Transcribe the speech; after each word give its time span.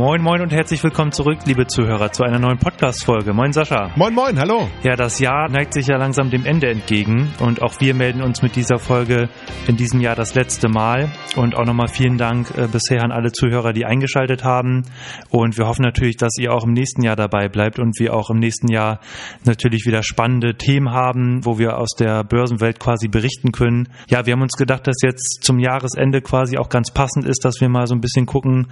Moin, 0.00 0.22
moin 0.22 0.40
und 0.40 0.50
herzlich 0.50 0.82
willkommen 0.82 1.12
zurück, 1.12 1.40
liebe 1.44 1.66
Zuhörer, 1.66 2.10
zu 2.10 2.22
einer 2.22 2.38
neuen 2.38 2.56
Podcast-Folge. 2.56 3.34
Moin, 3.34 3.52
Sascha. 3.52 3.92
Moin, 3.96 4.14
moin, 4.14 4.38
hallo. 4.38 4.66
Ja, 4.82 4.96
das 4.96 5.18
Jahr 5.18 5.50
neigt 5.50 5.74
sich 5.74 5.88
ja 5.88 5.98
langsam 5.98 6.30
dem 6.30 6.46
Ende 6.46 6.70
entgegen 6.70 7.28
und 7.38 7.60
auch 7.60 7.82
wir 7.82 7.94
melden 7.94 8.22
uns 8.22 8.40
mit 8.40 8.56
dieser 8.56 8.78
Folge 8.78 9.28
in 9.66 9.76
diesem 9.76 10.00
Jahr 10.00 10.14
das 10.14 10.34
letzte 10.34 10.70
Mal. 10.70 11.12
Und 11.36 11.54
auch 11.54 11.66
nochmal 11.66 11.88
vielen 11.88 12.16
Dank 12.16 12.50
äh, 12.56 12.66
bisher 12.66 13.02
an 13.02 13.12
alle 13.12 13.30
Zuhörer, 13.30 13.74
die 13.74 13.84
eingeschaltet 13.84 14.42
haben. 14.42 14.84
Und 15.28 15.58
wir 15.58 15.66
hoffen 15.66 15.82
natürlich, 15.82 16.16
dass 16.16 16.32
ihr 16.38 16.50
auch 16.50 16.64
im 16.64 16.72
nächsten 16.72 17.02
Jahr 17.02 17.16
dabei 17.16 17.50
bleibt 17.50 17.78
und 17.78 18.00
wir 18.00 18.14
auch 18.14 18.30
im 18.30 18.38
nächsten 18.38 18.72
Jahr 18.72 19.00
natürlich 19.44 19.84
wieder 19.84 20.02
spannende 20.02 20.54
Themen 20.54 20.90
haben, 20.90 21.44
wo 21.44 21.58
wir 21.58 21.76
aus 21.76 21.90
der 21.90 22.24
Börsenwelt 22.24 22.80
quasi 22.80 23.08
berichten 23.08 23.52
können. 23.52 23.90
Ja, 24.08 24.24
wir 24.24 24.32
haben 24.32 24.40
uns 24.40 24.56
gedacht, 24.56 24.86
dass 24.86 24.96
jetzt 25.02 25.40
zum 25.42 25.58
Jahresende 25.58 26.22
quasi 26.22 26.56
auch 26.56 26.70
ganz 26.70 26.90
passend 26.90 27.26
ist, 27.26 27.44
dass 27.44 27.60
wir 27.60 27.68
mal 27.68 27.86
so 27.86 27.94
ein 27.94 28.00
bisschen 28.00 28.24
gucken, 28.24 28.68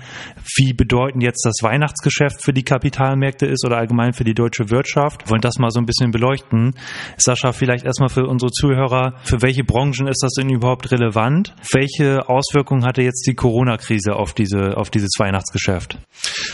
wie 0.56 0.72
bedeutend 0.72 1.17
bedeutend 1.18 1.22
jetzt 1.22 1.44
das 1.44 1.56
Weihnachtsgeschäft 1.62 2.42
für 2.42 2.52
die 2.52 2.62
Kapitalmärkte 2.62 3.46
ist 3.46 3.64
oder 3.64 3.76
allgemein 3.76 4.12
für 4.12 4.24
die 4.24 4.34
deutsche 4.34 4.70
Wirtschaft. 4.70 5.24
Wir 5.24 5.30
wollen 5.30 5.40
das 5.40 5.58
mal 5.58 5.70
so 5.70 5.80
ein 5.80 5.86
bisschen 5.86 6.10
beleuchten. 6.10 6.74
Sascha, 7.16 7.52
vielleicht 7.52 7.84
erstmal 7.84 8.08
für 8.08 8.26
unsere 8.26 8.50
Zuhörer, 8.50 9.14
für 9.24 9.42
welche 9.42 9.64
Branchen 9.64 10.08
ist 10.08 10.22
das 10.22 10.32
denn 10.32 10.48
überhaupt 10.48 10.90
relevant? 10.90 11.54
Welche 11.72 12.28
Auswirkungen 12.28 12.84
hatte 12.84 13.02
jetzt 13.02 13.26
die 13.26 13.34
Corona-Krise 13.34 14.14
auf 14.14 14.32
diese, 14.34 14.76
auf 14.76 14.90
dieses 14.90 15.10
Weihnachtsgeschäft? 15.18 15.98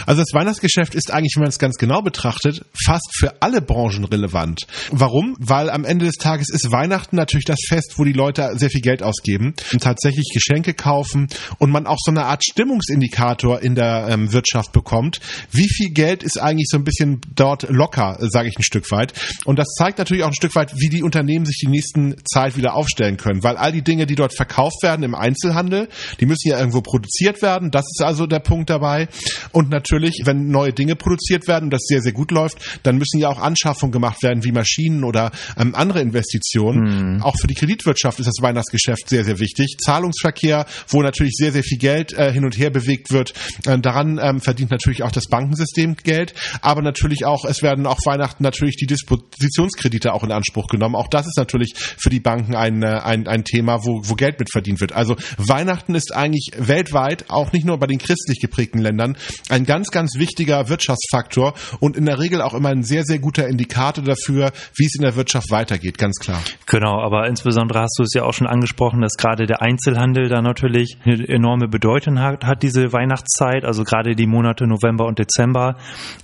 Also 0.07 0.23
das 0.23 0.33
Weihnachtsgeschäft 0.33 0.95
ist 0.95 1.13
eigentlich, 1.13 1.35
wenn 1.37 1.43
man 1.43 1.51
es 1.51 1.59
ganz 1.59 1.77
genau 1.77 2.03
betrachtet, 2.03 2.65
fast 2.85 3.11
für 3.19 3.43
alle 3.43 3.61
Branchen 3.61 4.05
relevant. 4.05 4.67
Warum? 4.91 5.37
Weil 5.39 5.71
am 5.71 5.85
Ende 5.85 6.07
des 6.07 6.17
Tages 6.17 6.51
ist 6.51 6.71
Weihnachten 6.71 7.17
natürlich 7.17 7.45
das 7.45 7.61
Fest, 7.69 7.95
wo 7.97 8.05
die 8.05 8.13
Leute 8.13 8.51
sehr 8.57 8.71
viel 8.71 8.81
Geld 8.81 9.03
ausgeben 9.03 9.55
und 9.73 9.83
tatsächlich 9.83 10.31
Geschenke 10.33 10.75
kaufen 10.75 11.29
und 11.59 11.71
man 11.71 11.87
auch 11.87 11.99
so 12.05 12.11
eine 12.11 12.25
Art 12.25 12.43
Stimmungsindikator 12.45 13.61
in 13.61 13.75
der 13.75 14.09
ähm, 14.11 14.33
Wirtschaft 14.33 14.44
Wirtschaft 14.45 14.73
bekommt. 14.73 15.21
Wie 15.51 15.69
viel 15.69 15.91
Geld 15.91 16.23
ist 16.23 16.41
eigentlich 16.41 16.69
so 16.69 16.77
ein 16.77 16.85
bisschen 16.85 17.21
dort 17.35 17.63
locker, 17.71 18.19
sage 18.21 18.49
ich 18.49 18.59
ein 18.59 18.63
Stück 18.63 18.91
weit. 18.91 19.15
Und 19.45 19.59
das 19.59 19.69
zeigt 19.79 19.99
natürlich 19.99 20.23
auch 20.23 20.29
ein 20.29 20.35
Stück 20.35 20.55
weit, 20.55 20.75
wie 20.77 20.91
die 20.91 21.03
Unternehmen 21.03 21.47
sich 21.47 21.59
die 21.63 21.69
nächsten 21.69 22.15
Zeit 22.25 22.57
wieder 22.57 22.75
aufstellen 22.75 23.17
können. 23.17 23.43
Weil 23.43 23.57
all 23.57 23.73
die 23.73 23.83
Dinge, 23.83 24.07
die 24.07 24.15
dort 24.15 24.35
verkauft 24.35 24.83
werden 24.83 25.03
im 25.03 25.15
Einzelhandel, 25.15 25.89
die 26.21 26.27
müssen 26.27 26.49
ja 26.49 26.59
irgendwo 26.59 26.83
produziert 26.83 27.41
werden. 27.41 27.71
Das 27.71 27.85
ist 27.87 28.03
also 28.03 28.27
der 28.27 28.41
Punkt 28.41 28.69
dabei. 28.69 29.09
Und 29.53 29.71
natürlich, 29.71 30.23
wenn 30.25 30.49
neue 30.49 30.73
Dinge 30.73 30.95
produziert 30.95 31.49
werden 31.49 31.65
und 31.65 31.71
das 31.73 31.83
sehr, 31.87 32.03
sehr 32.03 32.13
gut 32.13 32.31
läuft, 32.31 32.81
dann 32.83 32.99
müssen 32.99 33.19
ja 33.19 33.29
auch 33.29 33.41
Anschaffungen 33.41 33.93
gemacht 33.93 34.23
werden, 34.23 34.45
wie 34.45 34.53
Maschinen 34.53 35.05
oder 35.05 35.31
ähm, 35.59 35.75
andere 35.75 36.01
Investitionen. 36.01 37.15
Mhm. 37.15 37.23
Auch 37.23 37.37
für 37.41 37.47
die 37.47 37.55
Kreditwirtschaft 37.55 38.21
ist 38.21 38.27
das 38.27 38.43
Weihnachtsgeschäft 38.43 39.09
sehr, 39.09 39.25
sehr 39.25 39.39
wichtig. 39.39 39.79
Zahlungsverkehr, 39.83 40.67
wo 40.89 41.03
natürlich 41.03 41.33
sehr, 41.35 41.53
sehr 41.53 41.63
viel 41.63 41.79
Geld 41.79 42.13
äh, 42.13 42.31
hin 42.33 42.45
und 42.45 42.59
her 42.59 42.71
bewegt 42.71 43.11
wird. 43.11 43.33
Äh, 43.67 43.79
daran 43.79 44.19
ähm, 44.35 44.41
verdient 44.41 44.71
natürlich 44.71 45.03
auch 45.03 45.13
das 45.13 45.27
Bankensystem 45.27 45.97
Geld, 45.97 46.35
aber 46.61 46.83
natürlich 46.83 47.25
auch, 47.25 47.45
es 47.45 47.63
werden 47.63 47.87
auch 47.87 47.99
Weihnachten 48.05 48.43
natürlich 48.43 48.77
die 48.77 48.87
Dispositionskredite 48.87 50.13
auch 50.13 50.25
in 50.25 50.33
Anspruch 50.33 50.69
genommen. 50.69 50.95
Auch 50.95 51.09
das 51.09 51.27
ist 51.27 51.37
natürlich 51.37 51.75
für 51.77 52.11
die 52.11 52.21
Banken 52.21 52.55
ein, 52.55 52.83
äh, 52.83 53.01
ein, 53.03 53.27
ein 53.27 53.45
Thema, 53.45 53.85
wo, 53.85 54.01
wo 54.05 54.15
Geld 54.15 54.39
mit 54.39 54.51
verdient 54.51 54.81
wird. 54.81 54.93
Also 54.93 55.17
Weihnachten 55.39 55.95
ist 55.95 56.15
eigentlich 56.15 56.51
weltweit, 56.57 57.27
auch 57.29 57.53
nicht 57.53 57.65
nur 57.65 57.79
bei 57.79 57.87
den 57.87 57.99
christlich 57.99 58.41
geprägten 58.41 58.79
Ländern, 58.79 59.17
ein 59.49 59.65
ganz, 59.65 59.91
ganz 59.91 60.17
wichtiger 60.19 60.69
Wirtschaftsfaktor 60.69 61.55
und 61.81 61.97
in 61.97 62.07
der 62.07 62.19
Regel 62.19 62.41
auch 62.41 62.55
immer 62.55 62.71
ein 62.71 62.83
sehr, 62.83 63.05
sehr 63.05 63.19
guter 63.19 63.49
Indikator 63.49 64.05
dafür, 64.05 64.53
wie 64.77 64.87
es 64.87 64.95
in 64.97 65.03
der 65.03 65.17
Wirtschaft 65.17 65.51
weitergeht, 65.51 65.99
ganz 65.99 66.19
klar. 66.19 66.41
Genau, 66.67 67.01
aber 67.01 67.29
insbesondere 67.29 67.81
hast 67.81 67.97
du 67.99 68.03
es 68.03 68.13
ja 68.15 68.25
auch 68.25 68.35
schon 68.35 68.47
angesprochen, 68.47 69.01
dass 69.01 69.15
gerade 69.15 69.47
der 69.47 69.63
Einzelhandel 69.63 70.29
da 70.29 70.43
natürlich 70.43 70.97
eine 71.05 71.29
enorme 71.29 71.69
Bedeutung 71.69 72.21
hat, 72.21 72.45
hat 72.45 72.63
diese 72.63 72.93
Weihnachtszeit, 72.93 73.65
also 73.65 73.85
gerade 73.85 74.15
die 74.15 74.24
die 74.25 74.31
Monate 74.31 74.67
November 74.67 75.07
und 75.07 75.19
Dezember 75.19 75.77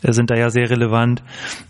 äh, 0.03 0.13
sind 0.13 0.31
da 0.31 0.37
ja 0.37 0.49
sehr 0.49 0.71
relevant. 0.71 1.23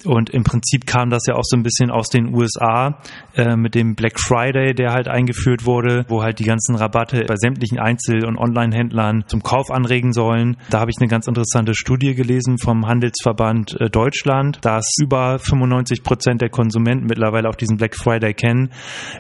Und 0.04 0.30
im 0.30 0.44
Prinzip 0.44 0.86
kam 0.86 1.10
das 1.10 1.26
ja 1.26 1.34
auch 1.34 1.44
so 1.44 1.56
ein 1.56 1.62
bisschen 1.62 1.90
aus 1.90 2.08
den 2.08 2.32
USA 2.32 3.00
äh, 3.34 3.56
mit 3.56 3.74
dem 3.74 3.96
Black 3.96 4.20
Friday, 4.20 4.74
der 4.74 4.92
halt 4.92 5.08
eingeführt 5.08 5.66
wurde, 5.66 6.04
wo 6.08 6.22
halt 6.22 6.38
die 6.38 6.44
ganzen 6.44 6.76
Rabatte 6.76 7.24
bei 7.26 7.34
sämtlichen 7.36 7.78
Einzel- 7.78 8.24
und 8.24 8.38
Online-Händlern 8.38 9.24
zum 9.26 9.42
Kauf 9.42 9.70
anregen 9.70 10.12
sollen. 10.12 10.56
Da 10.70 10.80
habe 10.80 10.90
ich 10.90 10.98
eine 11.00 11.08
ganz 11.08 11.26
interessante 11.26 11.74
Studie 11.74 12.14
gelesen 12.14 12.58
vom 12.58 12.86
Handelsverband 12.86 13.80
äh, 13.80 13.90
Deutschland, 13.90 14.58
dass 14.62 14.86
über 15.02 15.38
95 15.38 16.04
Prozent 16.04 16.40
der 16.40 16.50
Konsumenten 16.50 17.06
mittlerweile 17.06 17.48
auch 17.48 17.56
diesen 17.56 17.76
Black 17.76 17.96
Friday 17.96 18.34
kennen 18.34 18.70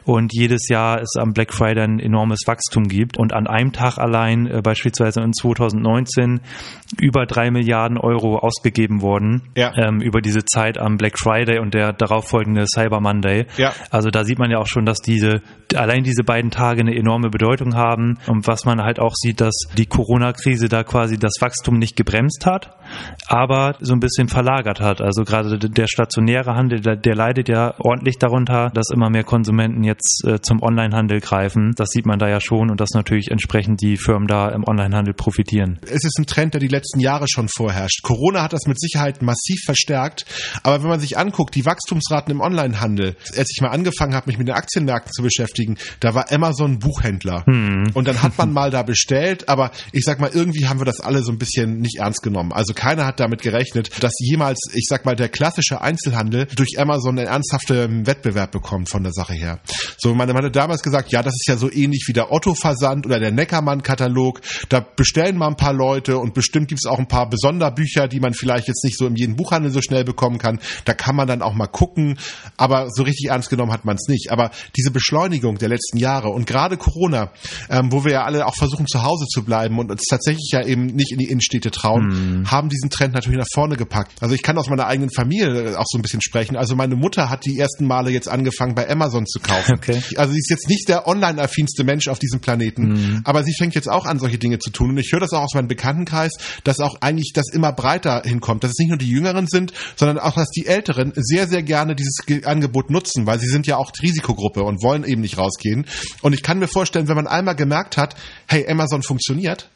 und 0.04 0.32
jedes 0.32 0.68
Jahr 0.68 1.00
es 1.00 1.16
am 1.18 1.32
Black 1.32 1.52
Friday 1.52 1.82
ein 1.82 1.98
enormes 1.98 2.40
Wachstum 2.46 2.84
gibt. 2.84 3.18
Und 3.18 3.32
an 3.32 3.46
einem 3.46 3.72
Tag 3.72 3.98
allein, 3.98 4.46
äh, 4.46 4.60
beispielsweise 4.62 5.20
in 5.20 5.32
2019, 5.32 6.40
über 7.00 7.26
drei 7.26 7.50
Milliarden 7.50 7.98
Euro 7.98 8.38
ausgegeben 8.38 9.02
worden 9.02 9.42
ja. 9.56 9.72
ähm, 9.76 10.00
über 10.00 10.20
diese 10.20 10.44
Zeit 10.44 10.78
am 10.78 10.96
Black 10.96 11.18
Friday 11.18 11.58
und 11.58 11.74
der 11.74 11.92
darauffolgende 11.92 12.66
Cyber 12.66 13.00
Monday. 13.00 13.46
Ja. 13.56 13.72
Also 13.90 14.10
da 14.10 14.24
sieht 14.24 14.38
man 14.38 14.50
ja 14.50 14.58
auch 14.58 14.66
schon, 14.66 14.84
dass 14.84 14.98
diese 14.98 15.42
allein 15.76 16.02
diese 16.02 16.24
beiden 16.24 16.50
Tage 16.50 16.80
eine 16.80 16.96
enorme 16.96 17.30
Bedeutung 17.30 17.74
haben 17.74 18.18
und 18.26 18.46
was 18.46 18.64
man 18.64 18.82
halt 18.82 18.98
auch 18.98 19.14
sieht, 19.14 19.40
dass 19.40 19.54
die 19.76 19.86
Corona-Krise 19.86 20.68
da 20.68 20.84
quasi 20.84 21.18
das 21.18 21.34
Wachstum 21.40 21.78
nicht 21.78 21.96
gebremst 21.96 22.46
hat, 22.46 22.76
aber 23.26 23.76
so 23.80 23.92
ein 23.92 24.00
bisschen 24.00 24.28
verlagert 24.28 24.80
hat. 24.80 25.00
Also 25.00 25.24
gerade 25.24 25.58
der 25.58 25.86
stationäre 25.86 26.54
Handel, 26.54 26.80
der, 26.80 27.14
leidet 27.14 27.48
ja 27.48 27.74
ordentlich 27.78 28.18
darunter, 28.18 28.70
dass 28.74 28.90
immer 28.92 29.10
mehr 29.10 29.24
Konsumenten 29.24 29.84
jetzt 29.84 30.24
äh, 30.26 30.40
zum 30.40 30.62
Onlinehandel 30.62 31.20
greifen. 31.20 31.72
Das 31.76 31.88
sieht 31.90 32.06
man 32.06 32.18
da 32.18 32.28
ja 32.28 32.40
schon 32.40 32.70
und 32.70 32.80
dass 32.80 32.90
natürlich 32.94 33.30
entsprechend 33.30 33.82
die 33.82 33.96
Firmen 33.96 34.26
da 34.26 34.48
im 34.48 34.64
Onlinehandel 34.66 35.14
profitieren. 35.14 35.78
Es 35.82 36.04
ist 36.04 36.18
ein 36.18 36.26
Trend, 36.26 36.54
der 36.54 36.60
die 36.60 36.68
letzten 36.68 37.00
Jahre 37.00 37.26
schon 37.28 37.48
vorherrscht. 37.48 38.02
Corona 38.02 38.42
hat 38.42 38.52
das 38.52 38.66
mit 38.66 38.80
Sicherheit 38.80 39.22
massiv 39.22 39.60
verstärkt. 39.64 40.24
Aber 40.62 40.82
wenn 40.82 40.88
man 40.88 41.00
sich 41.00 41.18
anguckt, 41.18 41.54
die 41.54 41.66
Wachstumsraten 41.66 42.32
im 42.32 42.40
Onlinehandel, 42.40 43.16
als 43.36 43.50
ich 43.54 43.60
mal 43.60 43.68
angefangen 43.68 44.14
habe, 44.14 44.26
mich 44.28 44.38
mit 44.38 44.48
den 44.48 44.54
Aktienmärkten 44.54 45.12
zu 45.12 45.22
beschäftigen, 45.22 45.59
da 46.00 46.14
war 46.14 46.30
Amazon 46.32 46.78
Buchhändler. 46.78 47.44
Hm. 47.46 47.90
Und 47.94 48.08
dann 48.08 48.22
hat 48.22 48.36
man 48.38 48.52
mal 48.52 48.70
da 48.70 48.82
bestellt, 48.82 49.48
aber 49.48 49.70
ich 49.92 50.04
sag 50.04 50.20
mal, 50.20 50.30
irgendwie 50.32 50.66
haben 50.66 50.80
wir 50.80 50.84
das 50.84 51.00
alle 51.00 51.22
so 51.22 51.32
ein 51.32 51.38
bisschen 51.38 51.80
nicht 51.80 51.98
ernst 51.98 52.22
genommen. 52.22 52.52
Also 52.52 52.74
keiner 52.74 53.06
hat 53.06 53.20
damit 53.20 53.42
gerechnet, 53.42 54.02
dass 54.02 54.12
jemals, 54.18 54.58
ich 54.74 54.86
sag 54.88 55.04
mal, 55.04 55.16
der 55.16 55.28
klassische 55.28 55.80
Einzelhandel 55.80 56.46
durch 56.56 56.78
Amazon 56.78 57.18
einen 57.18 57.28
ernsthaften 57.28 58.06
Wettbewerb 58.06 58.52
bekommt 58.52 58.88
von 58.88 59.02
der 59.02 59.12
Sache 59.12 59.34
her. 59.34 59.60
So, 59.98 60.14
meine 60.14 60.32
Mann 60.32 60.44
hat 60.44 60.56
damals 60.56 60.82
gesagt, 60.82 61.12
ja, 61.12 61.22
das 61.22 61.34
ist 61.34 61.48
ja 61.48 61.56
so 61.56 61.70
ähnlich 61.70 62.04
wie 62.06 62.12
der 62.12 62.32
Otto-Versand 62.32 63.06
oder 63.06 63.20
der 63.20 63.32
Neckermann-Katalog. 63.32 64.40
Da 64.68 64.80
bestellen 64.80 65.36
mal 65.36 65.48
ein 65.48 65.56
paar 65.56 65.72
Leute 65.72 66.18
und 66.18 66.34
bestimmt 66.34 66.68
gibt 66.68 66.80
es 66.84 66.90
auch 66.90 66.98
ein 66.98 67.08
paar 67.08 67.28
Besonderbücher, 67.28 68.08
die 68.08 68.20
man 68.20 68.34
vielleicht 68.34 68.68
jetzt 68.68 68.84
nicht 68.84 68.98
so 68.98 69.06
in 69.06 69.16
jedem 69.16 69.36
Buchhandel 69.36 69.70
so 69.70 69.80
schnell 69.80 70.04
bekommen 70.04 70.38
kann. 70.38 70.60
Da 70.84 70.94
kann 70.94 71.16
man 71.16 71.28
dann 71.28 71.42
auch 71.42 71.54
mal 71.54 71.66
gucken, 71.66 72.18
aber 72.56 72.88
so 72.90 73.02
richtig 73.02 73.30
ernst 73.30 73.50
genommen 73.50 73.72
hat 73.72 73.84
man 73.84 73.96
es 73.96 74.08
nicht. 74.08 74.30
Aber 74.30 74.50
diese 74.76 74.90
Beschleunigung 74.90 75.49
der 75.58 75.68
letzten 75.68 75.98
Jahre 75.98 76.28
und 76.28 76.46
gerade 76.46 76.76
Corona, 76.76 77.32
ähm, 77.68 77.92
wo 77.92 78.04
wir 78.04 78.12
ja 78.12 78.24
alle 78.24 78.46
auch 78.46 78.54
versuchen 78.56 78.86
zu 78.86 79.02
Hause 79.02 79.26
zu 79.26 79.44
bleiben 79.44 79.78
und 79.78 79.90
uns 79.90 80.04
tatsächlich 80.08 80.50
ja 80.52 80.64
eben 80.64 80.86
nicht 80.86 81.12
in 81.12 81.18
die 81.18 81.26
Innenstädte 81.26 81.70
trauen, 81.70 82.42
mm. 82.42 82.50
haben 82.50 82.68
diesen 82.68 82.90
Trend 82.90 83.14
natürlich 83.14 83.38
nach 83.38 83.48
vorne 83.52 83.76
gepackt. 83.76 84.12
Also 84.20 84.34
ich 84.34 84.42
kann 84.42 84.58
aus 84.58 84.68
meiner 84.68 84.86
eigenen 84.86 85.10
Familie 85.10 85.78
auch 85.78 85.86
so 85.86 85.98
ein 85.98 86.02
bisschen 86.02 86.22
sprechen. 86.22 86.56
Also 86.56 86.76
meine 86.76 86.96
Mutter 86.96 87.30
hat 87.30 87.44
die 87.44 87.58
ersten 87.58 87.86
Male 87.86 88.10
jetzt 88.10 88.28
angefangen 88.28 88.74
bei 88.74 88.88
Amazon 88.88 89.26
zu 89.26 89.40
kaufen. 89.40 89.60
Okay. 89.80 90.02
Also 90.16 90.32
sie 90.32 90.38
ist 90.38 90.50
jetzt 90.50 90.68
nicht 90.68 90.88
der 90.88 91.06
online-affinste 91.06 91.84
Mensch 91.84 92.08
auf 92.08 92.18
diesem 92.18 92.40
Planeten, 92.40 92.92
mm. 92.92 93.20
aber 93.24 93.44
sie 93.44 93.54
fängt 93.56 93.74
jetzt 93.74 93.88
auch 93.88 94.04
an, 94.04 94.18
solche 94.18 94.36
Dinge 94.36 94.58
zu 94.58 94.70
tun. 94.70 94.90
Und 94.90 94.98
ich 94.98 95.10
höre 95.12 95.20
das 95.20 95.32
auch 95.32 95.42
aus 95.42 95.54
meinem 95.54 95.68
Bekanntenkreis, 95.68 96.32
dass 96.64 96.80
auch 96.80 96.96
eigentlich 97.00 97.32
das 97.32 97.46
immer 97.52 97.72
breiter 97.72 98.22
hinkommt, 98.24 98.62
dass 98.64 98.72
es 98.72 98.78
nicht 98.78 98.88
nur 98.88 98.98
die 98.98 99.08
Jüngeren 99.08 99.46
sind, 99.46 99.72
sondern 99.96 100.18
auch, 100.18 100.34
dass 100.34 100.50
die 100.50 100.66
Älteren 100.66 101.12
sehr, 101.14 101.48
sehr 101.48 101.62
gerne 101.62 101.94
dieses 101.94 102.18
Angebot 102.44 102.90
nutzen, 102.90 103.26
weil 103.26 103.38
sie 103.38 103.48
sind 103.48 103.66
ja 103.66 103.76
auch 103.76 103.90
Risikogruppe 104.02 104.62
und 104.62 104.82
wollen 104.82 105.04
eben 105.04 105.20
nicht 105.20 105.38
rausgehen. 105.40 105.86
Und 106.22 106.32
ich 106.32 106.42
kann 106.42 106.58
mir 106.58 106.68
vorstellen, 106.68 107.08
wenn 107.08 107.16
man 107.16 107.26
einmal 107.26 107.56
gemerkt 107.56 107.96
hat, 107.96 108.14
hey, 108.46 108.66
Amazon 108.68 109.02
funktioniert, 109.02 109.68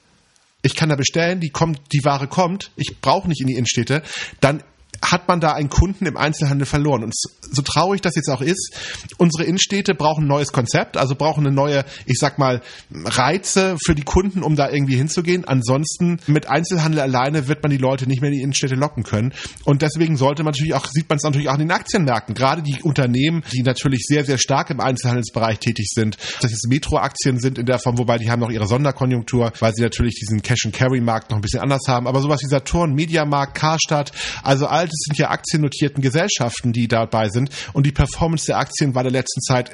ich 0.62 0.74
kann 0.74 0.88
da 0.88 0.96
bestellen, 0.96 1.40
die 1.40 1.50
kommt, 1.50 1.80
die 1.92 2.04
Ware 2.04 2.26
kommt, 2.26 2.70
ich 2.76 2.96
brauche 3.00 3.28
nicht 3.28 3.40
in 3.40 3.48
die 3.48 3.54
Innenstädte, 3.54 4.02
dann 4.40 4.62
hat 5.04 5.28
man 5.28 5.40
da 5.40 5.52
einen 5.52 5.68
Kunden 5.68 6.06
im 6.06 6.16
Einzelhandel 6.16 6.66
verloren. 6.66 7.04
Und 7.04 7.14
so 7.14 7.62
traurig 7.62 8.00
das 8.00 8.16
jetzt 8.16 8.28
auch 8.28 8.40
ist, 8.40 8.74
unsere 9.18 9.44
Innenstädte 9.44 9.94
brauchen 9.94 10.24
ein 10.24 10.28
neues 10.28 10.52
Konzept, 10.52 10.96
also 10.96 11.14
brauchen 11.14 11.46
eine 11.46 11.54
neue, 11.54 11.84
ich 12.06 12.18
sag 12.18 12.38
mal, 12.38 12.62
Reize 12.90 13.76
für 13.84 13.94
die 13.94 14.02
Kunden, 14.02 14.42
um 14.42 14.56
da 14.56 14.70
irgendwie 14.70 14.96
hinzugehen. 14.96 15.44
Ansonsten 15.44 16.18
mit 16.26 16.48
Einzelhandel 16.48 17.00
alleine 17.00 17.48
wird 17.48 17.62
man 17.62 17.70
die 17.70 17.78
Leute 17.78 18.06
nicht 18.06 18.20
mehr 18.20 18.30
in 18.30 18.36
die 18.36 18.42
Innenstädte 18.42 18.74
locken 18.74 19.02
können. 19.04 19.32
Und 19.64 19.82
deswegen 19.82 20.16
sollte 20.16 20.42
man 20.42 20.52
natürlich 20.52 20.74
auch, 20.74 20.86
sieht 20.86 21.08
man 21.08 21.16
es 21.16 21.24
natürlich 21.24 21.48
auch 21.48 21.54
in 21.54 21.60
den 21.60 21.70
Aktienmärkten. 21.70 22.34
Gerade 22.34 22.62
die 22.62 22.82
Unternehmen, 22.82 23.42
die 23.52 23.62
natürlich 23.62 24.04
sehr, 24.06 24.24
sehr 24.24 24.38
stark 24.38 24.70
im 24.70 24.80
Einzelhandelsbereich 24.80 25.58
tätig 25.58 25.88
sind, 25.94 26.16
dass 26.40 26.52
es 26.52 26.62
Metro-Aktien 26.68 27.38
sind 27.38 27.58
in 27.58 27.66
der 27.66 27.78
Form, 27.78 27.98
wobei 27.98 28.18
die 28.18 28.30
haben 28.30 28.40
noch 28.40 28.50
ihre 28.50 28.66
Sonderkonjunktur, 28.66 29.52
weil 29.60 29.72
sie 29.74 29.82
natürlich 29.82 30.14
diesen 30.14 30.42
Cash-and-Carry-Markt 30.42 31.30
noch 31.30 31.38
ein 31.38 31.42
bisschen 31.42 31.60
anders 31.60 31.82
haben. 31.88 32.06
Aber 32.06 32.20
sowas 32.20 32.40
wie 32.42 32.48
Saturn, 32.48 32.94
Mediamarkt, 32.94 33.54
Karstadt, 33.54 34.12
also 34.42 34.66
all 34.66 34.88
es 34.94 35.04
sind 35.06 35.18
ja 35.18 35.30
aktiennotierten 35.30 36.02
Gesellschaften, 36.02 36.72
die 36.72 36.88
dabei 36.88 37.28
sind. 37.28 37.50
Und 37.72 37.86
die 37.86 37.92
Performance 37.92 38.46
der 38.46 38.58
Aktien 38.58 38.94
war 38.94 39.02
der 39.02 39.12
letzten 39.12 39.40
Zeit 39.40 39.70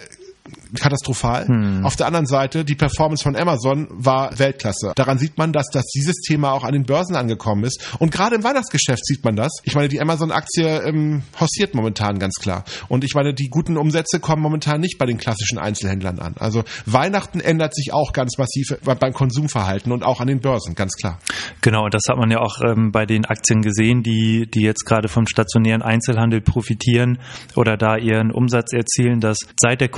katastrophal. 0.79 1.47
Hm. 1.47 1.85
Auf 1.85 1.97
der 1.97 2.07
anderen 2.07 2.27
Seite, 2.27 2.65
die 2.65 2.75
Performance 2.75 3.23
von 3.23 3.37
Amazon 3.37 3.89
war 3.91 4.39
Weltklasse. 4.39 4.93
Daran 4.97 5.19
sieht 5.19 5.39
man, 5.39 5.53
dass, 5.53 5.69
dass 5.69 5.87
dieses 5.87 6.17
Thema 6.17 6.53
auch 6.53 6.65
an 6.65 6.73
den 6.73 6.85
Börsen 6.85 7.17
angekommen 7.17 7.65
ist. 7.65 7.97
Und 7.99 8.13
gerade 8.13 8.37
im 8.37 8.45
Weihnachtsgeschäft 8.45 9.05
sieht 9.05 9.25
man 9.25 9.37
das. 9.37 9.53
Ich 9.65 9.75
meine, 9.75 9.89
die 9.89 10.01
Amazon-Aktie 10.01 10.83
ähm, 10.83 11.23
hossiert 11.39 11.75
momentan 11.75 12.19
ganz 12.19 12.35
klar. 12.35 12.65
Und 12.89 13.05
ich 13.05 13.15
meine, 13.15 13.35
die 13.35 13.49
guten 13.49 13.77
Umsätze 13.77 14.21
kommen 14.21 14.43
momentan 14.43 14.81
nicht 14.81 14.99
bei 14.99 15.07
den 15.07 15.19
klassischen 15.19 15.59
Einzelhändlern 15.59 16.19
an. 16.19 16.35
Also 16.39 16.65
Weihnachten 16.87 17.41
ändert 17.41 17.75
sich 17.75 17.93
auch 17.93 18.13
ganz 18.13 18.39
massiv 18.39 18.77
beim 18.85 19.13
Konsumverhalten 19.13 19.93
und 19.93 20.05
auch 20.05 20.21
an 20.21 20.29
den 20.29 20.41
Börsen, 20.41 20.75
ganz 20.75 20.95
klar. 20.95 21.19
Genau, 21.61 21.85
und 21.85 21.95
das 21.95 22.03
hat 22.09 22.17
man 22.17 22.31
ja 22.31 22.39
auch 22.39 22.61
ähm, 22.63 22.93
bei 22.93 23.07
den 23.07 23.25
Aktien 23.25 23.63
gesehen, 23.63 24.03
die, 24.03 24.49
die 24.51 24.63
jetzt 24.63 24.85
gerade 24.85 25.09
vom 25.09 25.27
stationären 25.27 25.83
Einzelhandel 25.83 26.41
profitieren 26.41 27.19
oder 27.57 27.77
da 27.77 27.97
ihren 27.97 28.31
Umsatz 28.31 28.73
erzielen, 28.73 29.21
dass 29.21 29.39
seit 29.61 29.81
der 29.81 29.89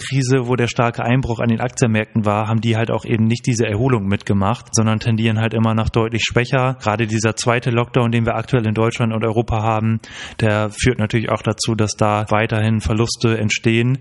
Corona-Krise, 0.00 0.48
wo 0.48 0.56
der 0.56 0.68
starke 0.68 1.04
Einbruch 1.04 1.40
an 1.40 1.48
den 1.48 1.60
Aktienmärkten 1.60 2.24
war, 2.24 2.48
haben 2.48 2.60
die 2.60 2.76
halt 2.76 2.90
auch 2.90 3.04
eben 3.04 3.24
nicht 3.24 3.46
diese 3.46 3.66
Erholung 3.66 4.06
mitgemacht, 4.06 4.66
sondern 4.72 4.98
tendieren 4.98 5.38
halt 5.38 5.54
immer 5.54 5.74
noch 5.74 5.88
deutlich 5.88 6.22
schwächer. 6.24 6.76
Gerade 6.80 7.06
dieser 7.06 7.36
zweite 7.36 7.70
Lockdown, 7.70 8.10
den 8.10 8.26
wir 8.26 8.34
aktuell 8.34 8.66
in 8.66 8.74
Deutschland 8.74 9.12
und 9.12 9.24
Europa 9.24 9.62
haben, 9.62 10.00
der 10.40 10.70
führt 10.70 10.98
natürlich 10.98 11.30
auch 11.30 11.42
dazu, 11.42 11.74
dass 11.74 11.92
da 11.96 12.26
weiterhin 12.30 12.80
Verluste 12.80 13.38
entstehen. 13.38 13.98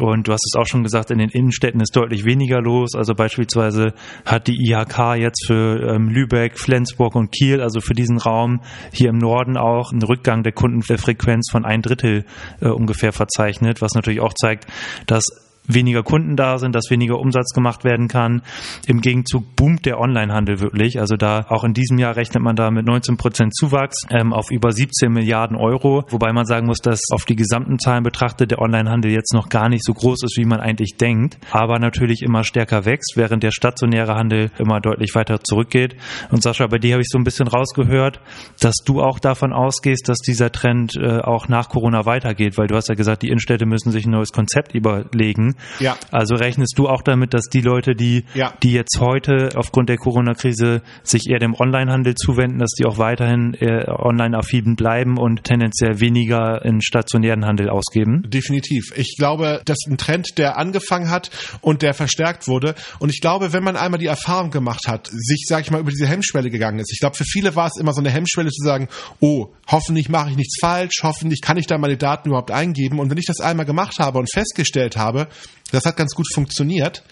Und 0.00 0.28
du 0.28 0.32
hast 0.32 0.44
es 0.52 0.58
auch 0.58 0.66
schon 0.66 0.82
gesagt, 0.82 1.10
in 1.10 1.18
den 1.18 1.30
Innenstädten 1.30 1.80
ist 1.80 1.96
deutlich 1.96 2.24
weniger 2.24 2.60
los. 2.60 2.94
Also 2.94 3.14
beispielsweise 3.14 3.94
hat 4.24 4.48
die 4.48 4.70
IHK 4.70 5.16
jetzt 5.16 5.46
für 5.46 5.94
ähm, 5.94 6.08
Lübeck, 6.08 6.58
Flensburg 6.58 7.14
und 7.14 7.32
Kiel, 7.32 7.60
also 7.60 7.80
für 7.80 7.94
diesen 7.94 8.18
Raum 8.18 8.60
hier 8.92 9.10
im 9.10 9.18
Norden 9.18 9.56
auch 9.56 9.92
einen 9.92 10.02
Rückgang 10.02 10.42
der 10.42 10.52
Kundenfrequenz 10.52 11.50
von 11.50 11.64
ein 11.64 11.82
Drittel 11.82 12.24
äh, 12.60 12.68
ungefähr 12.68 13.12
verzeichnet, 13.12 13.80
was 13.80 13.94
natürlich 13.94 14.20
auch 14.20 14.34
zeigt, 14.34 14.66
dass 15.06 15.27
weniger 15.68 16.02
Kunden 16.02 16.36
da 16.36 16.58
sind, 16.58 16.74
dass 16.74 16.90
weniger 16.90 17.18
Umsatz 17.18 17.52
gemacht 17.52 17.84
werden 17.84 18.08
kann. 18.08 18.42
Im 18.86 19.00
Gegenzug 19.00 19.54
boomt 19.54 19.86
der 19.86 20.00
Onlinehandel 20.00 20.60
wirklich. 20.60 20.98
Also 20.98 21.16
da 21.16 21.46
auch 21.48 21.64
in 21.64 21.74
diesem 21.74 21.98
Jahr 21.98 22.16
rechnet 22.16 22.42
man 22.42 22.56
da 22.56 22.70
mit 22.70 22.86
19 22.86 23.16
Prozent 23.16 23.54
Zuwachs 23.54 24.02
ähm, 24.10 24.32
auf 24.32 24.50
über 24.50 24.72
17 24.72 25.12
Milliarden 25.12 25.56
Euro, 25.56 26.04
wobei 26.08 26.32
man 26.32 26.46
sagen 26.46 26.66
muss, 26.66 26.78
dass 26.78 27.00
auf 27.12 27.24
die 27.24 27.36
gesamten 27.36 27.78
Zahlen 27.78 28.02
betrachtet 28.02 28.50
der 28.50 28.60
Onlinehandel 28.60 29.12
jetzt 29.12 29.34
noch 29.34 29.48
gar 29.48 29.68
nicht 29.68 29.84
so 29.84 29.92
groß 29.92 30.24
ist, 30.24 30.38
wie 30.38 30.44
man 30.44 30.60
eigentlich 30.60 30.96
denkt, 30.96 31.38
aber 31.52 31.78
natürlich 31.78 32.22
immer 32.22 32.44
stärker 32.44 32.84
wächst, 32.84 33.12
während 33.16 33.42
der 33.42 33.50
stationäre 33.50 34.14
Handel 34.14 34.50
immer 34.58 34.80
deutlich 34.80 35.14
weiter 35.14 35.40
zurückgeht. 35.42 35.96
Und 36.30 36.42
Sascha, 36.42 36.66
bei 36.66 36.78
dir 36.78 36.94
habe 36.94 37.02
ich 37.02 37.08
so 37.10 37.18
ein 37.18 37.24
bisschen 37.24 37.48
rausgehört, 37.48 38.20
dass 38.60 38.76
du 38.84 39.02
auch 39.02 39.18
davon 39.18 39.52
ausgehst, 39.52 40.08
dass 40.08 40.18
dieser 40.18 40.50
Trend 40.50 40.96
äh, 40.96 41.18
auch 41.18 41.48
nach 41.48 41.68
Corona 41.68 42.06
weitergeht, 42.06 42.56
weil 42.56 42.66
du 42.66 42.76
hast 42.76 42.88
ja 42.88 42.94
gesagt, 42.94 43.22
die 43.22 43.28
Innenstädte 43.28 43.66
müssen 43.66 43.90
sich 43.90 44.06
ein 44.06 44.12
neues 44.12 44.32
Konzept 44.32 44.74
überlegen. 44.74 45.56
Ja. 45.80 45.96
Also 46.10 46.34
rechnest 46.34 46.78
du 46.78 46.88
auch 46.88 47.02
damit, 47.02 47.34
dass 47.34 47.46
die 47.46 47.60
Leute, 47.60 47.94
die, 47.94 48.24
ja. 48.34 48.52
die 48.62 48.72
jetzt 48.72 48.98
heute 49.00 49.50
aufgrund 49.54 49.88
der 49.88 49.96
Corona-Krise 49.96 50.82
sich 51.02 51.28
eher 51.28 51.38
dem 51.38 51.54
Onlinehandel 51.54 52.14
zuwenden, 52.14 52.58
dass 52.58 52.70
die 52.72 52.84
auch 52.84 52.98
weiterhin 52.98 53.54
äh, 53.54 53.84
online 53.88 54.36
affin 54.36 54.76
bleiben 54.76 55.18
und 55.18 55.44
tendenziell 55.44 56.00
weniger 56.00 56.64
in 56.64 56.80
stationären 56.80 57.44
Handel 57.44 57.70
ausgeben? 57.70 58.22
Definitiv. 58.26 58.92
Ich 58.96 59.16
glaube, 59.18 59.60
das 59.64 59.78
ist 59.84 59.90
ein 59.90 59.98
Trend, 59.98 60.38
der 60.38 60.58
angefangen 60.58 61.10
hat 61.10 61.30
und 61.60 61.82
der 61.82 61.94
verstärkt 61.94 62.48
wurde. 62.48 62.74
Und 62.98 63.10
ich 63.10 63.20
glaube, 63.20 63.52
wenn 63.52 63.62
man 63.62 63.76
einmal 63.76 63.98
die 63.98 64.06
Erfahrung 64.06 64.50
gemacht 64.50 64.86
hat, 64.86 65.08
sich, 65.10 65.44
sag 65.46 65.62
ich 65.62 65.70
mal, 65.70 65.80
über 65.80 65.90
diese 65.90 66.06
Hemmschwelle 66.06 66.50
gegangen 66.50 66.78
ist. 66.78 66.92
Ich 66.92 67.00
glaube, 67.00 67.16
für 67.16 67.24
viele 67.24 67.54
war 67.56 67.66
es 67.66 67.80
immer 67.80 67.92
so 67.92 68.00
eine 68.00 68.10
Hemmschwelle 68.10 68.50
zu 68.50 68.64
sagen, 68.64 68.88
oh, 69.20 69.48
hoffentlich 69.66 70.08
mache 70.08 70.30
ich 70.30 70.36
nichts 70.36 70.56
falsch, 70.60 71.00
hoffentlich 71.02 71.40
kann 71.40 71.56
ich 71.56 71.66
da 71.66 71.78
meine 71.78 71.96
Daten 71.96 72.28
überhaupt 72.28 72.50
eingeben. 72.50 72.98
Und 72.98 73.10
wenn 73.10 73.18
ich 73.18 73.26
das 73.26 73.40
einmal 73.40 73.66
gemacht 73.66 73.98
habe 73.98 74.18
und 74.18 74.30
festgestellt 74.32 74.96
habe, 74.96 75.28
das 75.72 75.84
hat 75.84 75.96
ganz 75.96 76.14
gut 76.14 76.26
funktioniert 76.32 77.02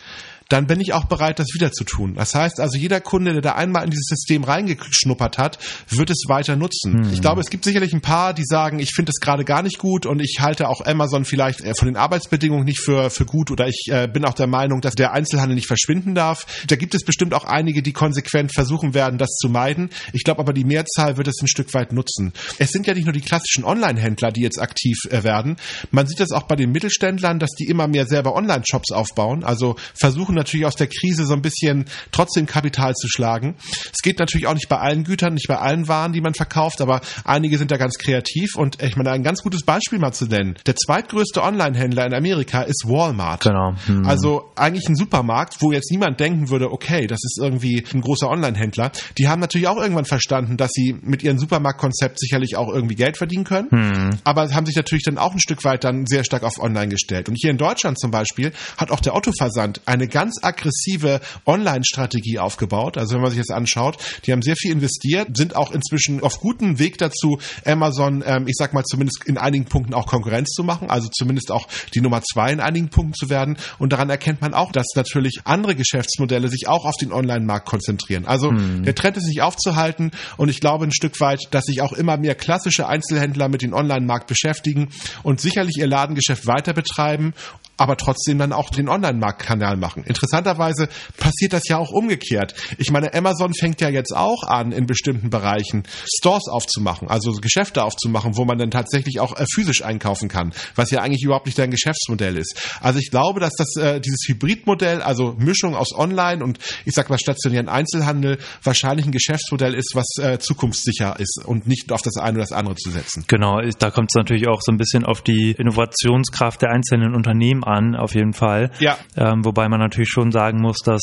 dann 0.49 0.67
bin 0.67 0.81
ich 0.81 0.93
auch 0.93 1.05
bereit, 1.05 1.39
das 1.39 1.49
wieder 1.55 1.73
zu 1.73 1.85
tun. 1.85 2.15
Das 2.15 2.35
heißt 2.35 2.61
also, 2.61 2.79
jeder 2.79 3.01
Kunde, 3.01 3.33
der 3.33 3.43
da 3.43 3.53
einmal 3.53 3.85
in 3.85 3.91
dieses 3.91 4.07
System 4.07 4.45
reingeschnuppert 4.45 5.39
hat, 5.39 5.59
wird 5.89 6.11
es 6.11 6.25
weiter 6.29 6.57
nutzen. 6.57 7.05
Hm. 7.05 7.13
Ich 7.13 7.21
glaube, 7.21 7.41
es 7.41 7.51
gibt 7.51 7.65
sicherlich 7.65 7.93
ein 7.93 8.01
paar, 8.01 8.33
die 8.33 8.45
sagen, 8.45 8.79
ich 8.79 8.93
finde 8.95 9.11
es 9.11 9.21
gerade 9.21 9.45
gar 9.45 9.63
nicht 9.63 9.79
gut 9.79 10.07
und 10.07 10.21
ich 10.21 10.39
halte 10.41 10.69
auch 10.69 10.85
Amazon 10.85 11.25
vielleicht 11.25 11.63
äh, 11.63 11.75
von 11.75 11.87
den 11.87 11.97
Arbeitsbedingungen 11.97 12.65
nicht 12.65 12.81
für, 12.81 13.11
für 13.11 13.25
gut 13.25 13.51
oder 13.51 13.67
ich 13.67 13.87
äh, 13.89 14.07
bin 14.07 14.25
auch 14.25 14.35
der 14.35 14.47
Meinung, 14.47 14.81
dass 14.81 14.95
der 14.95 15.13
Einzelhandel 15.13 15.57
nicht 15.57 15.67
verschwinden 15.67 16.15
darf. 16.15 16.65
Da 16.69 16.77
gibt 16.77 16.95
es 16.95 17.05
bestimmt 17.05 17.35
auch 17.35 17.45
einige, 17.45 17.83
die 17.83 17.93
konsequent 17.93 18.53
versuchen 18.55 18.95
werden, 18.95 19.19
das 19.19 19.31
zu 19.31 19.49
meiden. 19.49 19.91
Ich 20.13 20.23
glaube 20.23 20.41
aber, 20.41 20.53
die 20.53 20.65
Mehrzahl 20.65 21.17
wird 21.17 21.27
es 21.27 21.41
ein 21.43 21.49
Stück 21.49 21.75
weit 21.75 21.93
nutzen. 21.93 22.33
Es 22.59 22.71
sind 22.71 22.87
ja 22.87 22.95
nicht 22.95 23.05
nur 23.05 23.13
die 23.13 23.21
klassischen 23.21 23.65
Online-Händler, 23.65 24.31
die 24.31 24.43
jetzt 24.43 24.61
aktiv 24.61 24.97
äh, 25.11 25.25
werden. 25.25 25.57
Man 25.91 26.07
sieht 26.07 26.21
das 26.21 26.31
auch 26.31 26.45
bei 26.45 26.55
den 26.55 26.71
Mittelständlern, 26.71 27.41
dass 27.41 27.51
die 27.51 27.65
immer 27.65 27.89
mehr 27.89 28.07
selber 28.07 28.37
Online-Shops 28.37 28.93
aufbauen, 28.93 29.43
also 29.43 29.77
versuchen 29.95 30.36
natürlich 30.37 30.67
aus 30.67 30.77
der 30.77 30.87
Krise 30.87 31.27
so 31.27 31.35
ein 31.35 31.43
bisschen 31.43 31.87
trotzdem 32.13 32.47
Kapital 32.47 32.95
zu 32.95 33.09
schlagen. 33.09 33.57
Es 33.93 34.03
geht 34.03 34.19
natürlich 34.19 34.47
auch 34.47 34.55
nicht 34.55 34.69
bei 34.69 34.79
allen 34.79 35.05
Gütern, 35.05 35.35
nicht 35.35 35.49
bei 35.49 35.59
allen 35.59 35.89
Waren, 35.89 36.13
die 36.13 36.21
man 36.21 36.35
verkauft, 36.35 36.81
aber 36.81 37.01
einige 37.25 37.59
sind 37.59 37.71
da 37.71 37.77
ganz 37.77 37.99
kreativ 37.99 38.57
und 38.57 38.83
ich 38.83 38.97
meine, 38.97 39.11
ein 39.11 39.23
ganz 39.23 39.43
gutes 39.43 39.65
Beispiel 39.65 39.99
mal 39.99 40.13
zu 40.13 40.27
nennen. 40.27 40.57
Der 40.67 40.77
zweitgrößte 40.77 41.43
Online-Händler 41.43 42.07
in 42.07 42.15
Amerika 42.15 42.63
ist 42.63 42.85
Walmart. 42.87 43.45
Genau. 43.45 43.75
Hm. 43.87 44.07
Also 44.07 44.51
eigentlich 44.57 44.89
ein 44.89 44.97
Supermarkt, 44.97 45.57
wo 45.61 45.73
jetzt 45.73 45.91
niemand 45.91 46.21
denken 46.21 46.51
würde, 46.51 46.71
okay, 46.71 47.07
das 47.07 47.21
ist 47.23 47.39
irgendwie 47.41 47.85
ein 47.95 48.01
großer 48.01 48.29
Online-Händler. 48.29 48.93
Die 49.19 49.29
haben 49.29 49.41
natürlich 49.41 49.69
auch 49.69 49.79
irgendwann 49.79 50.05
verstanden, 50.05 50.57
dass 50.57 50.71
sie 50.73 50.97
mit 51.03 51.23
ihrem 51.23 51.39
Supermarktkonzept 51.39 52.19
sicherlich 52.21 52.57
auch 52.57 52.73
irgendwie 52.73 52.95
Geld 52.95 53.17
verdienen 53.17 53.45
können, 53.45 53.71
hm. 53.71 54.11
aber 54.25 54.53
haben 54.53 54.67
sich 54.67 54.77
natürlich 54.77 55.05
dann 55.05 55.19
auch 55.19 55.33
ein 55.33 55.41
Stück 55.41 55.65
weit 55.65 55.85
dann 55.85 56.07
sehr 56.07 56.25
stark 56.25 56.43
auf 56.43 56.59
Online 56.59 56.89
gestellt. 56.89 57.29
Und 57.29 57.37
hier 57.37 57.51
in 57.51 57.59
Deutschland 57.59 57.99
zum 57.99 58.11
Beispiel 58.11 58.53
hat 58.77 58.91
auch 58.91 59.01
der 59.01 59.15
Otto-Versand 59.15 59.81
eine 59.87 60.09
ganz 60.09 60.26
ganz 60.27 60.43
aggressive 60.43 61.21
Online-Strategie 61.47 62.41
aufgebaut. 62.41 62.99
Also 62.99 63.15
wenn 63.15 63.23
man 63.23 63.31
sich 63.31 63.39
das 63.39 63.51
anschaut, 63.51 63.97
die 64.25 64.33
haben 64.33 64.43
sehr 64.43 64.57
viel 64.57 64.73
investiert, 64.73 65.37
sind 65.37 65.55
auch 65.55 65.71
inzwischen 65.71 66.21
auf 66.21 66.41
gutem 66.41 66.81
Weg 66.81 66.99
dazu, 66.99 67.39
Amazon, 67.65 68.25
ähm, 68.27 68.49
ich 68.49 68.55
sag 68.57 68.75
mal 68.75 68.83
zumindest 68.83 69.25
in 69.25 69.39
einigen 69.39 69.67
Punkten 69.67 69.95
auch 69.95 70.07
Konkurrenz 70.07 70.51
zu 70.51 70.65
machen, 70.65 70.91
also 70.91 71.09
zumindest 71.17 71.53
auch 71.53 71.69
die 71.95 72.01
Nummer 72.01 72.23
zwei 72.23 72.53
in 72.53 72.59
einigen 72.59 72.89
Punkten 72.89 73.15
zu 73.15 73.31
werden. 73.31 73.57
Und 73.79 73.93
daran 73.93 74.11
erkennt 74.11 74.41
man 74.41 74.53
auch, 74.53 74.73
dass 74.73 74.87
natürlich 74.97 75.43
andere 75.45 75.77
Geschäftsmodelle 75.77 76.49
sich 76.49 76.67
auch 76.67 76.85
auf 76.85 76.97
den 76.97 77.13
Online-Markt 77.13 77.67
konzentrieren. 77.67 78.27
Also 78.27 78.51
hm. 78.51 78.83
der 78.83 78.97
Trend 78.97 79.17
ist 79.17 79.29
nicht 79.29 79.43
aufzuhalten 79.43 80.11
und 80.37 80.49
ich 80.49 80.61
glaube 80.61 80.87
ein 80.87 80.93
Stück 80.93 81.21
weit, 81.21 81.41
dass 81.53 81.67
sich 81.67 81.83
auch 81.83 81.93
immer 81.93 82.17
mehr 82.17 82.35
klassische 82.35 82.89
Einzelhändler 82.89 83.49
mit 83.49 83.63
dem 83.63 83.73
Online-Markt 83.73 84.27
beschäftigen 84.27 84.89
und 85.23 85.41
sicherlich 85.41 85.77
ihr 85.79 85.87
Ladengeschäft 85.87 86.49
weiter 86.49 86.73
betreiben 86.73 87.33
aber 87.77 87.97
trotzdem 87.97 88.39
dann 88.39 88.53
auch 88.53 88.71
den 88.71 88.89
Online-Marktkanal 88.89 89.77
machen. 89.77 90.05
Interessanterweise 90.05 90.89
passiert 91.19 91.53
das 91.53 91.63
ja 91.69 91.79
auch 91.79 91.91
umgekehrt. 91.91 92.55
Ich 92.79 92.91
meine, 92.91 93.13
Amazon 93.15 93.55
fängt 93.55 93.81
ja 93.81 93.89
jetzt 93.89 94.15
auch 94.15 94.43
an, 94.45 94.73
in 94.73 94.87
bestimmten 94.87 95.31
Bereichen 95.31 95.85
Stores 96.19 96.49
aufzumachen, 96.49 97.09
also 97.09 97.33
Geschäfte 97.33 97.83
aufzumachen, 97.83 98.37
wo 98.37 98.45
man 98.45 98.59
dann 98.59 98.71
tatsächlich 98.71 99.21
auch 99.21 99.39
äh, 99.39 99.45
physisch 99.53 99.83
einkaufen 99.83 100.29
kann, 100.29 100.53
was 100.75 100.91
ja 100.91 101.01
eigentlich 101.03 101.23
überhaupt 101.23 101.47
nicht 101.47 101.59
dein 101.59 101.71
Geschäftsmodell 101.71 102.37
ist. 102.37 102.79
Also 102.81 102.99
ich 102.99 103.11
glaube, 103.11 103.41
dass 103.41 103.53
das 103.57 103.77
äh, 103.77 104.01
dieses 104.01 104.27
Hybridmodell, 104.27 105.03
also 105.03 105.35
Mischung 105.39 105.75
aus 105.75 105.93
Online 105.95 106.43
und 106.43 106.59
ich 106.85 106.95
sag 106.95 107.11
mal 107.11 107.19
stationären 107.19 107.69
Einzelhandel, 107.69 108.39
wahrscheinlich 108.63 109.07
ein 109.07 109.13
Geschäftsmodell 109.13 109.75
ist, 109.75 109.95
was 109.95 110.07
äh, 110.23 110.39
zukunftssicher 110.39 111.19
ist 111.19 111.43
und 111.45 111.67
nicht 111.67 111.93
auf 111.93 112.03
das 112.03 112.17
eine 112.17 112.33
oder 112.33 112.43
das 112.43 112.53
andere 112.53 112.77
zu 112.77 112.91
setzen. 112.91 113.25
Genau, 113.27 113.61
da 113.79 113.91
kommt 113.91 114.11
es 114.11 114.17
natürlich 114.17 114.49
auch 114.49 114.61
so 114.63 114.73
ein 114.73 114.79
bisschen 114.79 115.05
auf 115.05 115.23
die 115.23 115.53
Innovationskraft 115.53 116.63
der 116.63 116.71
einzelnen 116.71 117.15
Unternehmen 117.15 117.65
an, 117.67 117.97
auf 117.97 118.15
jeden 118.15 118.33
Fall. 118.33 118.71
Ja. 118.79 118.97
Ähm, 119.17 119.45
wobei 119.45 119.69
man 119.69 119.81
natürlich 119.81 120.11
schon 120.11 120.33
sagen 120.33 120.61
muss, 120.61 120.79
dass 120.79 121.03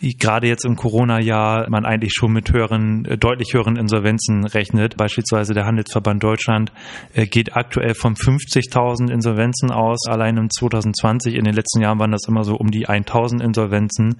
gerade 0.00 0.46
jetzt 0.46 0.64
im 0.64 0.76
Corona-Jahr 0.76 1.68
man 1.70 1.84
eigentlich 1.84 2.12
schon 2.14 2.32
mit 2.32 2.52
höheren, 2.52 3.04
äh, 3.04 3.18
deutlich 3.18 3.54
höheren 3.54 3.76
Insolvenzen 3.76 4.44
rechnet. 4.44 4.96
Beispielsweise 4.96 5.54
der 5.54 5.66
Handelsverband 5.66 6.22
Deutschland 6.22 6.72
äh, 7.14 7.26
geht 7.26 7.56
aktuell 7.56 7.94
von 7.94 8.14
50.000 8.14 9.10
Insolvenzen 9.10 9.70
aus. 9.70 10.06
Allein 10.08 10.36
im 10.36 10.50
2020, 10.50 11.34
in 11.34 11.44
den 11.44 11.54
letzten 11.54 11.82
Jahren 11.82 11.98
waren 11.98 12.12
das 12.12 12.28
immer 12.28 12.44
so 12.44 12.54
um 12.56 12.70
die 12.70 12.86
1.000 12.86 13.42
Insolvenzen. 13.42 14.16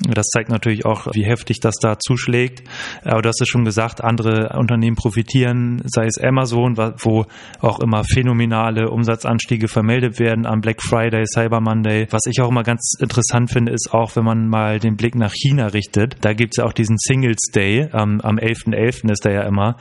Das 0.00 0.26
zeigt 0.26 0.50
natürlich 0.50 0.84
auch, 0.84 1.06
wie 1.12 1.24
heftig 1.24 1.60
das 1.60 1.76
da 1.76 1.98
zuschlägt. 1.98 2.62
Aber 3.04 3.22
du 3.22 3.28
hast 3.28 3.40
es 3.40 3.48
schon 3.48 3.64
gesagt, 3.64 4.02
andere 4.02 4.56
Unternehmen 4.58 4.96
profitieren, 4.96 5.82
sei 5.84 6.06
es 6.06 6.18
Amazon, 6.18 6.76
wo 6.76 7.26
auch 7.60 7.80
immer 7.80 8.04
phänomenale 8.04 8.90
Umsatzanstiege 8.90 9.68
vermeldet 9.68 10.18
werden 10.18 10.46
am 10.46 10.60
Black 10.60 10.82
Friday, 10.82 11.24
Cyber 11.32 11.60
Monday. 11.60 12.06
Was 12.10 12.22
ich 12.26 12.40
auch 12.40 12.48
immer 12.48 12.62
ganz 12.62 12.94
interessant 12.98 13.50
finde, 13.50 13.72
ist 13.72 13.92
auch, 13.92 14.16
wenn 14.16 14.24
man 14.24 14.48
mal 14.48 14.78
den 14.78 14.96
Blick 14.96 15.14
nach 15.14 15.32
China 15.32 15.68
richtet. 15.68 16.16
Da 16.22 16.32
gibt 16.32 16.54
es 16.54 16.58
ja 16.58 16.64
auch 16.64 16.72
diesen 16.72 16.96
Singles 16.98 17.50
Day. 17.54 17.88
Ähm, 17.92 18.20
am 18.22 18.36
11.11. 18.36 18.74
.11. 18.74 19.12
ist 19.12 19.24
der 19.24 19.32
ja 19.32 19.42
immer. 19.42 19.76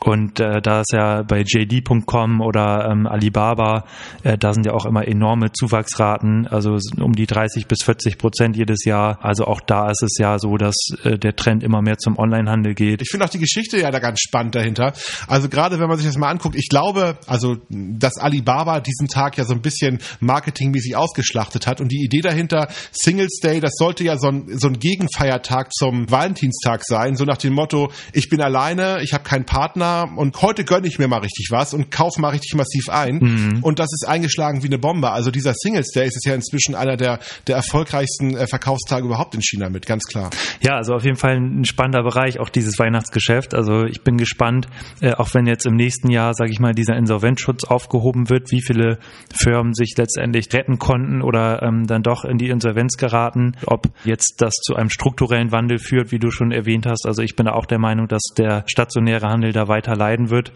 Und 0.00 0.38
äh, 0.40 0.60
da 0.62 0.80
ist 0.80 0.92
ja 0.92 1.22
bei 1.22 1.42
JD.com 1.42 2.40
oder 2.40 2.88
ähm, 2.90 3.06
Alibaba, 3.06 3.84
äh, 4.22 4.38
da 4.38 4.52
sind 4.52 4.64
ja 4.64 4.72
auch 4.72 4.86
immer 4.86 5.06
enorme 5.06 5.52
Zuwachsraten, 5.52 6.46
also 6.46 6.78
um 7.00 7.12
die 7.12 7.26
30 7.26 7.66
bis 7.66 7.82
40 7.82 8.18
Prozent 8.18 8.56
jedes 8.56 8.84
Jahr. 8.84 9.18
Also 9.22 9.44
auch 9.44 9.60
da 9.60 9.90
ist 9.90 10.02
es 10.02 10.16
ja 10.18 10.38
so, 10.38 10.56
dass 10.56 10.76
äh, 11.02 11.18
der 11.18 11.34
Trend 11.34 11.62
immer 11.62 11.82
mehr 11.82 11.98
zum 11.98 12.18
Onlinehandel 12.18 12.74
geht. 12.74 13.02
Ich 13.02 13.08
finde 13.10 13.26
auch 13.26 13.30
die 13.30 13.38
Geschichte 13.38 13.78
ja 13.78 13.90
da 13.90 13.98
ganz 13.98 14.20
spannend 14.20 14.54
dahinter. 14.54 14.92
Also 15.26 15.48
gerade 15.48 15.80
wenn 15.80 15.88
man 15.88 15.96
sich 15.96 16.06
das 16.06 16.16
mal 16.16 16.30
anguckt, 16.30 16.54
ich 16.56 16.68
glaube, 16.68 17.18
also 17.26 17.56
dass 17.68 18.18
Alibaba 18.18 18.80
diesen 18.80 19.08
Tag 19.08 19.36
ja 19.36 19.44
so 19.44 19.54
ein 19.54 19.62
bisschen 19.62 19.98
marketingmäßig 20.20 20.87
sie 20.88 20.96
ausgeschlachtet 20.96 21.66
hat. 21.66 21.80
Und 21.80 21.92
die 21.92 22.02
Idee 22.04 22.20
dahinter, 22.20 22.68
Singles 22.92 23.40
Day, 23.42 23.60
das 23.60 23.72
sollte 23.76 24.04
ja 24.04 24.16
so 24.18 24.28
ein, 24.28 24.58
so 24.58 24.68
ein 24.68 24.78
Gegenfeiertag 24.78 25.72
zum 25.72 26.10
Valentinstag 26.10 26.82
sein, 26.84 27.16
so 27.16 27.24
nach 27.24 27.36
dem 27.36 27.52
Motto, 27.52 27.90
ich 28.12 28.28
bin 28.28 28.40
alleine, 28.40 29.00
ich 29.02 29.12
habe 29.12 29.24
keinen 29.24 29.44
Partner 29.44 30.10
und 30.16 30.40
heute 30.42 30.64
gönne 30.64 30.86
ich 30.86 30.98
mir 30.98 31.08
mal 31.08 31.20
richtig 31.20 31.48
was 31.50 31.74
und 31.74 31.90
kaufe 31.90 32.20
mal 32.20 32.30
richtig 32.30 32.54
massiv 32.54 32.88
ein. 32.88 33.18
Mhm. 33.18 33.58
Und 33.62 33.78
das 33.78 33.88
ist 33.92 34.06
eingeschlagen 34.08 34.62
wie 34.62 34.68
eine 34.68 34.78
Bombe. 34.78 35.10
Also 35.10 35.30
dieser 35.30 35.52
Singles 35.54 35.90
Day 35.94 36.06
ist 36.06 36.24
ja 36.24 36.34
inzwischen 36.34 36.74
einer 36.74 36.96
der, 36.96 37.20
der 37.46 37.56
erfolgreichsten 37.56 38.36
äh, 38.36 38.46
Verkaufstage 38.46 39.04
überhaupt 39.06 39.34
in 39.34 39.42
China 39.42 39.68
mit, 39.68 39.86
ganz 39.86 40.04
klar. 40.04 40.30
Ja, 40.60 40.76
also 40.76 40.94
auf 40.94 41.04
jeden 41.04 41.16
Fall 41.16 41.36
ein 41.36 41.64
spannender 41.64 42.02
Bereich, 42.02 42.40
auch 42.40 42.48
dieses 42.48 42.78
Weihnachtsgeschäft. 42.78 43.54
Also 43.54 43.84
ich 43.84 44.02
bin 44.02 44.16
gespannt, 44.16 44.68
äh, 45.00 45.12
auch 45.12 45.34
wenn 45.34 45.46
jetzt 45.46 45.66
im 45.66 45.74
nächsten 45.74 46.10
Jahr, 46.10 46.34
sage 46.34 46.50
ich 46.50 46.60
mal, 46.60 46.72
dieser 46.72 46.96
Insolvenzschutz 46.96 47.64
aufgehoben 47.64 48.30
wird, 48.30 48.50
wie 48.50 48.62
viele 48.62 48.98
Firmen 49.34 49.74
sich 49.74 49.94
letztendlich 49.96 50.52
retten 50.52 50.77
konnten 50.78 51.22
oder 51.22 51.62
ähm, 51.62 51.86
dann 51.86 52.02
doch 52.02 52.24
in 52.24 52.38
die 52.38 52.48
Insolvenz 52.48 52.96
geraten, 52.96 53.52
ob 53.66 53.88
jetzt 54.04 54.36
das 54.38 54.54
zu 54.54 54.76
einem 54.76 54.90
strukturellen 54.90 55.52
Wandel 55.52 55.78
führt, 55.78 56.12
wie 56.12 56.18
du 56.18 56.30
schon 56.30 56.52
erwähnt 56.52 56.86
hast. 56.86 57.06
Also 57.06 57.22
ich 57.22 57.36
bin 57.36 57.46
da 57.46 57.52
auch 57.52 57.66
der 57.66 57.78
Meinung, 57.78 58.08
dass 58.08 58.22
der 58.36 58.64
stationäre 58.66 59.28
Handel 59.28 59.52
da 59.52 59.68
weiter 59.68 59.96
leiden 59.96 60.30
wird 60.30 60.52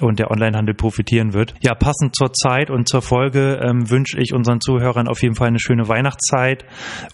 und 0.00 0.18
der 0.18 0.30
Onlinehandel 0.30 0.74
profitieren 0.74 1.32
wird. 1.32 1.54
Ja, 1.60 1.74
passend 1.74 2.16
zur 2.16 2.32
Zeit 2.32 2.70
und 2.70 2.88
zur 2.88 3.02
Folge 3.02 3.60
ähm, 3.62 3.90
wünsche 3.90 4.18
ich 4.18 4.32
unseren 4.32 4.60
Zuhörern 4.60 5.08
auf 5.08 5.22
jeden 5.22 5.34
Fall 5.34 5.48
eine 5.48 5.60
schöne 5.60 5.88
Weihnachtszeit 5.88 6.64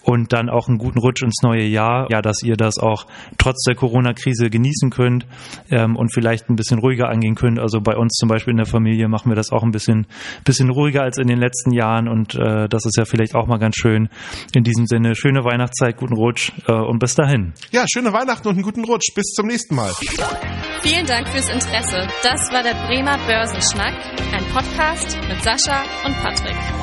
und 0.03 0.33
dann 0.33 0.49
auch 0.49 0.67
einen 0.67 0.77
guten 0.77 0.99
Rutsch 0.99 1.23
ins 1.23 1.41
neue 1.43 1.65
Jahr. 1.65 2.07
Ja, 2.09 2.21
dass 2.21 2.43
ihr 2.43 2.55
das 2.55 2.77
auch 2.77 3.05
trotz 3.37 3.63
der 3.63 3.75
Corona-Krise 3.75 4.49
genießen 4.49 4.89
könnt 4.89 5.25
ähm, 5.69 5.95
und 5.95 6.13
vielleicht 6.13 6.49
ein 6.49 6.55
bisschen 6.55 6.79
ruhiger 6.79 7.09
angehen 7.09 7.35
könnt. 7.35 7.59
Also 7.59 7.81
bei 7.81 7.95
uns 7.95 8.13
zum 8.13 8.29
Beispiel 8.29 8.51
in 8.51 8.57
der 8.57 8.65
Familie 8.65 9.07
machen 9.07 9.29
wir 9.29 9.35
das 9.35 9.51
auch 9.51 9.63
ein 9.63 9.71
bisschen, 9.71 10.07
bisschen 10.45 10.69
ruhiger 10.69 11.01
als 11.01 11.17
in 11.17 11.27
den 11.27 11.39
letzten 11.39 11.71
Jahren 11.71 12.07
und 12.07 12.35
äh, 12.53 12.67
das 12.69 12.85
ist 12.85 12.97
ja 12.97 13.05
vielleicht 13.05 13.35
auch 13.35 13.47
mal 13.47 13.57
ganz 13.57 13.75
schön. 13.75 14.09
In 14.53 14.63
diesem 14.63 14.85
Sinne, 14.85 15.15
schöne 15.15 15.43
Weihnachtszeit, 15.43 15.97
guten 15.97 16.15
Rutsch 16.15 16.51
äh, 16.67 16.73
und 16.73 16.99
bis 16.99 17.15
dahin. 17.15 17.53
Ja, 17.71 17.85
schöne 17.91 18.13
Weihnachten 18.13 18.47
und 18.47 18.55
einen 18.55 18.63
guten 18.63 18.85
Rutsch. 18.85 19.13
Bis 19.15 19.33
zum 19.33 19.47
nächsten 19.47 19.75
Mal. 19.75 19.91
Vielen 20.81 21.05
Dank 21.05 21.27
fürs 21.29 21.49
Interesse. 21.49 22.07
Das 22.21 22.51
war 22.51 22.63
der 22.63 22.75
Bremer 22.87 23.17
Börsenschnack, 23.25 23.93
ein 24.33 24.45
Podcast 24.53 25.17
mit 25.27 25.41
Sascha 25.41 25.83
und 26.05 26.15
Patrick. 26.21 26.82